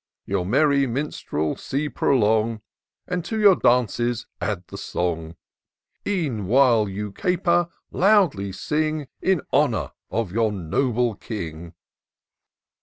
Your 0.25 0.47
merry 0.47 0.87
minstrel^ 0.87 1.93
prolong, 1.93 2.61
And 3.07 3.23
to 3.25 3.39
your 3.39 3.55
dances 3.55 4.25
add 4.41 4.63
the 4.69 4.77
song: 4.79 5.35
E'en 6.07 6.47
while 6.47 6.89
you 6.89 7.11
caper, 7.11 7.69
loudly 7.91 8.51
sing. 8.51 9.07
In 9.21 9.43
honour 9.53 9.91
of 10.09 10.31
your 10.31 10.51
noble 10.51 11.13
King." 11.13 11.75